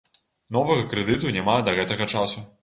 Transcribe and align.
Новага 0.55 0.85
крэдыту 0.93 1.35
няма 1.37 1.59
да 1.69 1.77
гэтага 1.81 2.09
часу. 2.17 2.45